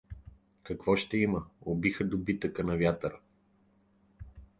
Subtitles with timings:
[0.63, 1.43] —Какво ще има…
[1.61, 3.19] Убиха добитъка на вятъра.